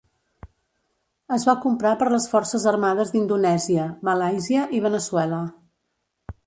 [1.37, 5.45] Es va comprar per les forces armades d'Indonèsia, Malàisia i Veneçuela.